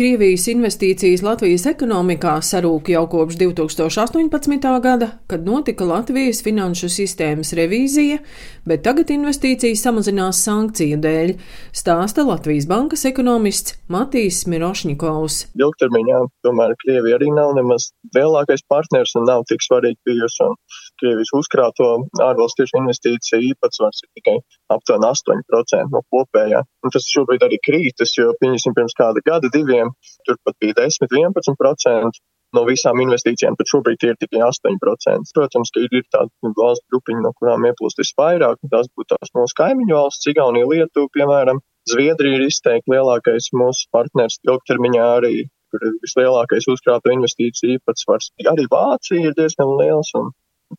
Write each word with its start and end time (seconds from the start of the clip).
Krievijas 0.00 0.46
investīcijas 0.48 1.20
Latvijas 1.20 1.66
ekonomikā 1.68 2.38
sarūk 2.40 2.86
jau 2.88 3.02
kopš 3.12 3.36
2018. 3.36 4.70
gada, 4.80 5.10
kad 5.28 5.44
notika 5.44 5.84
Latvijas 5.84 6.38
finanšu 6.40 6.88
sistēmas 6.88 7.52
revīzija, 7.58 8.16
bet 8.64 8.80
tagad 8.86 9.12
investīcijas 9.12 9.82
samazinās 9.84 10.40
sankciju 10.46 10.96
dēļ, 11.04 11.34
stāsta 11.76 12.24
Latvijas 12.24 12.64
bankas 12.70 13.04
ekonomists 13.10 13.76
Matīs 13.92 14.46
Mirošņikovs. 14.48 15.36
Ilgtermiņā 15.60 16.22
tomēr 16.48 16.72
Krievija 16.80 17.20
arī 17.20 17.28
nav 17.36 17.52
nemaz 17.60 17.90
lielākais 18.16 18.64
partners 18.72 19.12
un 19.20 19.28
nav 19.28 19.44
tik 19.52 19.60
svarīgi 19.68 20.00
bijusi. 20.08 20.48
Krievijas 21.00 21.34
uzkrāto 21.36 21.90
ārvalstu 22.24 22.62
tieši 22.62 22.80
investīciju 22.80 23.52
īpatsvars 23.52 24.00
ir 24.06 24.10
tikai 24.16 24.38
aptuveni 24.72 25.12
8% 25.12 25.92
no 25.92 26.00
kopējā. 26.08 26.64
Un 26.84 26.96
tas 26.96 27.12
šobrīd 27.12 27.44
arī 27.44 27.60
krītas, 27.68 28.16
jo, 28.16 28.32
pieņemsim, 28.40 28.76
pirms 28.76 28.96
kāda 28.96 29.20
gada, 29.28 29.52
diviem 29.52 29.89
tur 30.26 30.38
pat 30.44 30.56
bija 30.62 30.76
10-11% 30.82 32.20
no 32.56 32.64
visām 32.66 32.98
investīcijām, 33.04 33.56
bet 33.58 33.70
šobrīd 33.70 34.04
ir 34.08 34.18
tikai 34.20 34.42
8%. 34.46 35.32
Protams, 35.36 35.70
ka 35.74 35.84
ir 35.86 36.06
tāda 36.14 36.52
valsts 36.58 36.86
grupiņa, 36.92 37.22
no 37.26 37.32
kurām 37.38 37.66
ieplūst 37.68 38.02
visvairāk, 38.02 38.58
un 38.64 38.72
tās 38.72 38.90
būtu 38.96 39.14
tās 39.14 39.32
mūsu 39.36 39.56
kaimiņu 39.60 39.96
valsts, 39.96 40.30
Igaunija, 40.32 40.68
Lietuva, 40.72 41.12
piemēram. 41.14 41.62
Zviedrija 41.90 42.38
ir 42.38 42.46
izteikti 42.50 42.92
lielākais 42.92 43.48
mūsu 43.56 43.86
partners 43.94 44.38
ilgtermiņā 44.46 45.06
arī, 45.16 45.34
kur 45.70 45.86
ir 45.86 45.96
vislielākais 46.04 46.68
uzkrāto 46.70 47.14
investīciju 47.14 47.78
īpatsvars. 47.78 48.32
Arī 48.50 48.66
Vācija 48.70 49.30
ir 49.30 49.36
diezgan 49.38 49.76
liels, 49.78 50.10
un 50.18 50.32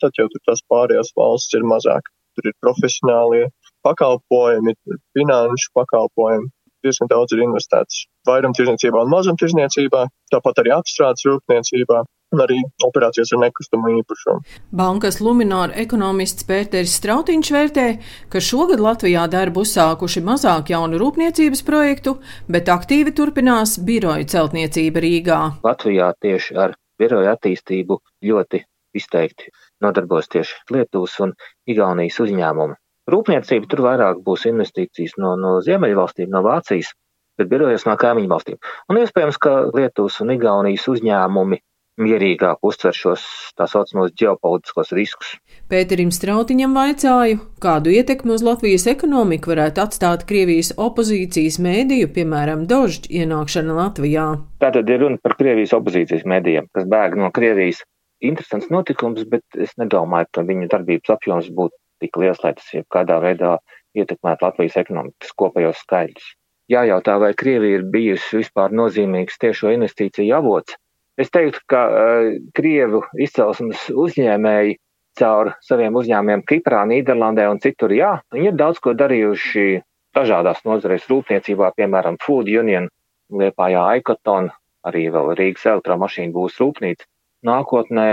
tad 0.03 0.15
jau 0.19 0.27
tur 0.31 0.43
tās 0.47 0.61
pārējās 0.71 1.15
valsts 1.17 1.57
ir 1.57 1.65
mazāk. 1.67 2.11
Tur 2.37 2.51
ir 2.51 2.55
profesionālie 2.63 3.47
pakalpojumi, 3.83 4.75
finanšu 5.17 5.71
pakalpojumi, 5.75 6.51
diezgan 6.85 7.11
daudz 7.11 7.35
ir 7.35 7.43
investēts 7.45 8.05
vairumtirdzniecībā 8.29 9.03
un 9.03 9.11
mazumtirdzniecībā, 9.13 10.07
tāpat 10.33 10.63
arī 10.63 10.73
apstrādes 10.77 11.27
rūpniecībā. 11.29 12.01
Un 12.31 12.39
arī 12.39 12.61
operācijas 12.87 13.33
ar 13.35 13.41
nekustamo 13.41 13.89
īpašumu. 13.91 14.45
Bankas 14.79 15.17
Lunāra 15.19 15.75
ekonomists 15.81 16.45
Pēters 16.47 16.93
Strautiņš 17.01 17.49
vērtē, 17.51 17.87
ka 18.31 18.39
šogad 18.39 18.79
Latvijā 18.79 19.25
darbu 19.27 19.65
uzsākuši 19.65 20.23
mazāk 20.23 20.71
jaunu 20.71 20.95
rūpniecības 21.01 21.65
projektu, 21.67 22.13
bet 22.47 22.71
aktīvi 22.71 23.11
turpinās 23.19 23.75
biroju 23.83 24.29
celtniecība 24.31 25.03
Rīgā. 25.03 25.41
Latvijā 25.67 26.13
tieši 26.23 26.55
ar 26.55 26.77
biroju 27.03 27.33
attīstību 27.33 27.99
ļoti 28.31 28.63
izteikti 28.95 29.51
nodarbojas 29.83 30.31
tieši 30.31 30.55
Lietuvas 30.71 31.19
un 31.25 31.35
Igaunijas 31.67 32.19
uzņēmumi. 32.23 32.79
Rūpniecība 33.09 33.65
tur 33.69 33.81
vairāk 33.87 34.21
būs 34.25 34.45
investīcijas 34.51 35.17
no, 35.17 35.33
no 35.39 35.57
Ziemeļvalstīm, 35.65 36.29
no 36.29 36.43
Vācijas, 36.45 36.91
bet 37.39 37.49
birojas 37.49 37.87
no 37.87 37.95
kaimiņu 37.97 38.29
valstīm. 38.29 38.61
Un 38.91 39.01
iespējams, 39.01 39.39
ka 39.41 39.57
Lietuvas 39.73 40.19
un 40.21 40.35
Igaunijas 40.35 40.85
uzņēmumi 40.91 41.57
mierīgāk 42.01 42.61
uztver 42.65 42.95
šos 42.95 43.23
tā 43.57 43.67
saucamos 43.69 44.13
ģeopolitiskos 44.19 44.93
riskus. 44.95 45.33
Pēterim 45.71 46.11
Strautiņam 46.13 46.73
vaicāju, 46.77 47.41
kādu 47.63 47.93
ietekmi 47.93 48.35
uz 48.35 48.45
Latvijas 48.45 48.87
ekonomiku 48.91 49.53
varētu 49.53 49.83
atstāt 49.83 50.25
Krievijas 50.29 50.73
opozīcijas 50.77 51.59
mēdīju, 51.63 52.11
piemēram, 52.15 52.65
Dožģa 52.69 53.11
ienākšana 53.23 53.77
Latvijā. 53.77 54.27
Tātad 54.63 54.89
ir 54.93 55.03
runa 55.05 55.21
par 55.21 55.37
Krievijas 55.39 55.75
opozīcijas 55.77 56.27
mēdījiem, 56.29 56.71
kas 56.75 56.87
bēg 56.91 57.17
no 57.19 57.31
Krievijas. 57.35 57.83
Interesants 58.21 58.69
notikums, 58.69 59.25
bet 59.25 59.41
es 59.57 59.73
nedomāju, 59.81 60.29
ka 60.37 60.45
viņu 60.45 60.69
darbības 60.69 61.15
apjoms 61.15 61.49
būtu 61.57 61.80
tik 62.01 62.19
liels, 62.21 62.41
lai 62.43 62.53
tas 62.57 62.69
jebkādā 62.73 63.21
veidā 63.23 63.55
ietekmētu 63.97 64.47
Latvijas 64.47 64.77
ekonomikas 64.81 65.33
kopējos 65.37 65.81
skaidrs. 65.85 66.35
Jājautā, 66.71 67.17
vai 67.19 67.33
Krievija 67.35 67.81
ir 67.81 67.89
bijusi 67.91 68.39
vispār 68.39 68.71
nozīmīgs 68.75 69.39
tiešo 69.41 69.73
investīciju 69.75 70.37
avots. 70.37 70.77
Es 71.19 71.31
teiktu, 71.33 71.59
ka 71.69 71.81
uh, 71.87 72.29
Krievu 72.55 73.03
izcelsmes 73.19 73.89
uzņēmēji 73.91 74.77
caur 75.19 75.51
saviem 75.67 75.97
uzņēmumiem 75.99 76.45
Kiprā, 76.47 76.85
Nīderlandē 76.87 77.49
un 77.51 77.59
citur, 77.63 77.91
jā, 77.91 78.13
viņi 78.31 78.53
ir 78.53 78.57
daudz 78.59 78.79
ko 78.79 78.93
darījuši 78.95 79.81
dažādās 80.15 80.63
nozarēs 80.67 81.07
rūpniecībā, 81.11 81.73
piemēram, 81.75 82.19
Food 82.23 82.47
Union, 82.51 82.87
Liepājā 83.31 83.83
Aikoton, 83.97 84.49
arī 84.87 85.05
vēl 85.13 85.33
Rīgas 85.39 85.67
elektromašīnu 85.73 86.35
būs 86.35 86.57
rūpnīca. 86.63 87.07
Nākotnē 87.47 88.07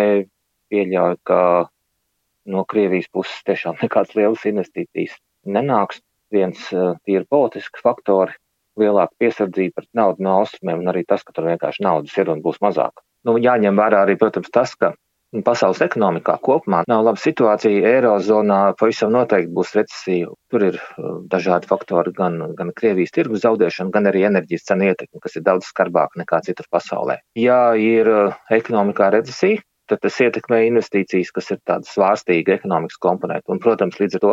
pieļauju, 0.73 1.19
ka 1.27 1.41
no 2.49 2.65
Krievijas 2.69 3.09
puses 3.13 3.41
tiešām 3.49 3.79
nekādas 3.85 4.17
lielas 4.19 4.45
investīcijas 4.49 5.17
nenāks. 5.47 6.03
Viens 6.35 6.61
uh, 6.77 6.93
tīri 7.09 7.25
politisks 7.25 7.81
faktori, 7.81 8.35
lielāka 8.79 9.15
piesardzība 9.23 9.81
pret 9.81 9.89
naudu 9.97 10.25
no 10.27 10.39
austrumiem 10.43 10.83
un 10.83 10.91
arī 10.93 11.07
tas, 11.09 11.25
ka 11.25 11.33
tur 11.33 11.49
vienkārši 11.49 11.85
naudas 11.87 12.17
ir 12.21 12.29
un 12.29 12.43
būs 12.45 12.61
mazāk. 12.65 13.01
Nu, 13.25 13.39
jāņem 13.41 13.79
vērā 13.81 14.03
arī, 14.05 14.19
protams, 14.21 14.51
tas, 14.53 14.75
ka 14.77 14.93
pasaules 15.45 15.81
ekonomikā 15.85 16.39
kopumā 16.45 16.83
nav 16.89 17.03
laba 17.05 17.21
situācija. 17.21 17.85
Eirozonā 17.91 18.61
pavisam 18.81 19.13
noteikti 19.13 19.53
būs 19.57 19.75
recesija. 19.77 20.31
Tur 20.53 20.65
ir 20.71 20.79
uh, 20.81 21.19
dažādi 21.33 21.69
faktori, 21.69 22.13
gan, 22.17 22.41
gan 22.59 22.73
Krievijas 22.77 23.13
tirgus 23.17 23.45
zaudēšana, 23.45 23.93
gan 23.95 24.09
arī 24.09 24.25
enerģijas 24.29 24.69
cenu 24.71 24.89
ietekme, 24.89 25.21
kas 25.25 25.37
ir 25.37 25.45
daudz 25.49 25.69
skarbāka 25.69 26.23
nekā 26.23 26.41
citur 26.49 26.69
pasaulē. 26.73 27.19
Ja 27.41 27.61
ir 27.77 28.09
uh, 28.09 28.39
ekonomikā 28.55 29.11
recesija, 29.17 29.61
tad 29.91 30.03
tas 30.05 30.21
ietekmē 30.25 30.61
investīcijas, 30.69 31.33
kas 31.35 31.51
ir 31.55 31.61
tāda 31.67 31.89
svārstīga 31.89 32.57
ekonomikas 32.59 33.01
komponenta. 33.03 33.51
Un, 33.53 33.61
protams, 33.63 33.99
līdz 34.01 34.19
ar 34.19 34.25
to 34.25 34.33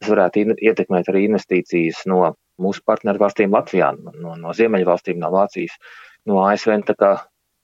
tas 0.00 0.12
varētu 0.12 0.44
ietekmēt 0.58 1.10
arī 1.12 1.24
investīcijas 1.28 2.04
no 2.10 2.34
mūsu 2.62 2.84
partneru 2.86 3.22
valstīm 3.22 3.54
Latvijā, 3.54 3.92
no, 3.98 4.36
no 4.38 4.54
Ziemeļvalstīm, 4.56 5.18
no 5.22 5.30
Vācijas, 5.34 5.76
no 6.28 6.42
ASV. 6.46 6.74
Tā 6.88 6.96
kā 6.98 7.12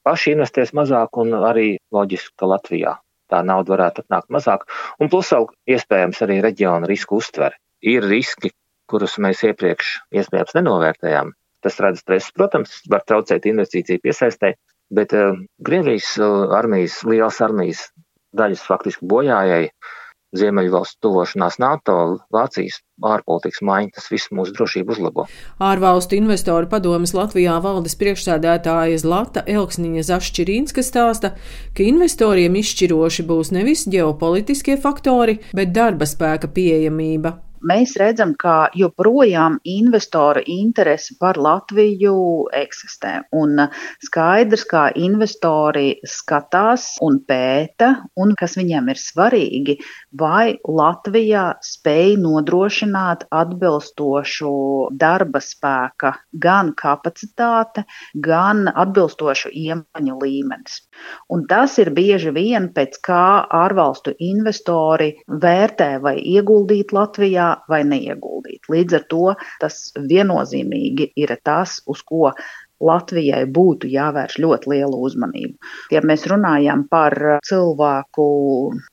paši 0.07 0.35
investēs 0.35 0.75
mazāk 0.77 1.19
un 1.21 1.35
arī 1.41 1.75
loģiski, 1.95 2.35
ka 2.39 2.51
Latvijā 2.53 2.95
tā 3.31 3.41
nauda 3.45 3.73
varētu 3.73 4.03
atnākt 4.05 4.29
mazāk. 4.33 4.67
Un 5.01 5.09
plus 5.11 5.31
vēl 5.33 5.49
iespējams 5.75 6.21
arī 6.25 6.41
reģiona 6.45 6.89
risku 6.89 7.19
uztvere. 7.21 7.57
Ir 7.85 8.05
riski, 8.05 8.51
kurus 8.89 9.17
mēs 9.21 9.41
iepriekš 9.47 9.95
iespējams 10.15 10.55
nenovērtējām. 10.59 11.33
Tas 11.65 11.79
rada 11.81 11.97
stresu, 11.97 12.29
protams, 12.37 12.77
var 12.91 13.01
traucēt 13.09 13.47
investīciju 13.49 14.03
piesaistē, 14.03 14.53
bet 14.93 15.13
uh, 15.17 15.37
Krievijas 15.65 16.15
uh, 16.21 16.49
armijas, 16.55 17.01
liels 17.07 17.41
armijas 17.41 17.87
daļas 18.35 18.65
faktiski 18.67 19.07
bojājai 19.07 19.69
Ziemeļvalstu 20.35 20.99
tuvošanās 21.05 21.59
NATO, 21.63 21.93
Vācijas 22.33 22.81
ārpolitikas 23.05 23.61
maiņa, 23.63 23.93
tas 23.95 24.09
viss 24.11 24.31
mūsu 24.35 24.51
drošību 24.57 24.95
uzlabo. 24.95 25.27
Ārvalstu 25.63 26.17
investoru 26.19 26.67
padomas 26.71 27.15
Latvijā 27.15 27.55
valdes 27.63 27.95
priekšsēdētāja 28.01 28.99
Zlata 28.99 29.45
Elksniņa 29.47 30.03
Zašķirīnska 30.09 30.83
stāsta, 30.83 31.35
ka 31.77 31.87
investoriem 31.87 32.59
izšķiroši 32.59 33.27
būs 33.31 33.55
nevis 33.55 33.87
ģeopolitiskie 33.87 34.75
faktori, 34.81 35.39
bet 35.55 35.71
darba 35.75 36.09
spēka 36.09 36.51
pieejamība 36.51 37.37
mēs 37.65 37.95
redzam, 37.99 38.33
ka 38.39 38.69
joprojām 38.77 39.59
investora 39.63 40.43
interese 40.45 41.15
par 41.19 41.39
Latviju 41.41 42.15
eksistē. 42.55 43.13
Un 43.35 43.65
skaidrs, 44.05 44.65
kā 44.69 44.87
investori 44.95 45.95
skatās 46.07 46.95
un 47.05 47.19
pēta, 47.27 47.91
un 48.19 48.35
kas 48.37 48.57
viņiem 48.59 48.91
ir 48.93 49.01
svarīgi, 49.01 49.77
vai 50.15 50.55
Latvijā 50.63 51.45
spēj 51.65 52.15
nodrošināt 52.21 53.27
atbilstošu 53.33 54.53
darba 54.95 55.41
spēka 55.43 56.13
gan 56.45 56.73
kapacitāte, 56.77 57.85
gan 58.13 58.67
atbilstošu 58.69 59.51
iemaņu 59.51 60.19
līmenis. 60.21 60.81
Un 61.33 61.45
tas 61.49 61.77
ir 61.81 61.91
bieži 61.95 62.31
vien 62.35 62.69
pēc 62.75 62.99
kā 63.05 63.25
ārvalstu 63.63 64.15
investori 64.23 65.11
vērtē 65.27 65.89
vai 66.03 66.15
ieguldīt 66.19 66.93
Latvijā 66.95 67.54
vai 67.71 67.81
neieguldīt. 67.87 68.69
Līdz 68.71 68.99
ar 68.99 69.05
to 69.11 69.23
tas 69.61 69.79
viennozīmīgi 69.97 71.11
ir 71.21 71.35
tas, 71.45 71.79
uz 71.91 72.03
ko 72.05 72.31
Latvijai 72.83 73.45
būtu 73.55 73.87
jāvērš 73.87 74.37
ļoti 74.43 74.71
liela 74.73 74.97
uzmanība. 75.07 75.55
Ja 75.93 76.01
mēs 76.03 76.25
runājam 76.27 76.83
par 76.91 77.15
cilvēku 77.47 78.25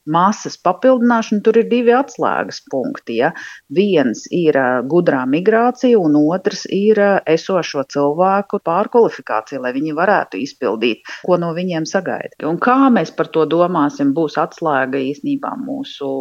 masas 0.07 0.59
papildināšanu, 0.63 1.43
tur 1.43 1.59
ir 1.59 1.69
divi 1.71 1.95
atslēgas 1.97 2.63
punkti. 2.71 3.19
Ja? 3.23 3.33
Viens 3.75 4.25
ir 4.31 4.59
gudrā 4.91 5.25
migrācija, 5.27 5.99
un 5.99 6.17
otrs 6.21 6.65
ir 6.71 7.01
esošo 7.27 7.85
cilvēku 7.93 8.63
pārkvalifikācija, 8.63 9.63
lai 9.65 9.75
viņi 9.75 9.97
varētu 9.99 10.41
izpildīt, 10.43 11.03
ko 11.27 11.41
no 11.43 11.51
viņiem 11.57 11.89
sagaida. 11.89 12.39
Un 12.49 12.61
kā 12.63 12.79
mēs 12.95 13.11
par 13.17 13.33
to 13.35 13.47
domāsim, 13.51 14.15
būs 14.15 14.39
atslēga 14.41 15.01
īstenībā 15.11 15.57
mūsu 15.65 16.13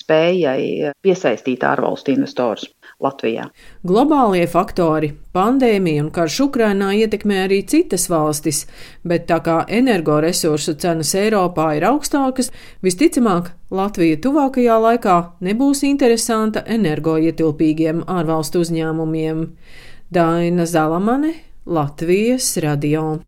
spējai 0.00 0.94
piesaistīt 1.04 1.68
ārvalstu 1.68 2.16
investorus. 2.16 2.70
Latvijā. 3.00 3.48
Globālie 3.86 4.46
faktori, 4.50 5.12
pandēmija 5.36 6.04
un 6.04 6.10
karš 6.14 6.38
Ukrainā 6.46 6.92
ietekmē 7.02 7.42
arī 7.46 7.60
citas 7.66 8.08
valstis, 8.12 8.64
bet 9.04 9.26
tā 9.30 9.40
kā 9.44 9.58
energoresursu 9.68 10.76
cenas 10.80 11.14
Eiropā 11.18 11.72
ir 11.78 11.88
augstākas, 11.90 12.52
visticamāk 12.84 13.52
Latvija 13.70 14.18
tuvākajā 14.22 14.78
laikā 14.86 15.18
nebūs 15.46 15.84
interesanta 15.88 16.64
energoietilpīgiem 16.66 18.04
ārvalstu 18.10 18.64
uzņēmumiem. 18.64 19.44
Daina 20.10 20.66
Zalamane, 20.66 21.34
Latvijas 21.66 22.56
radio. 22.64 23.18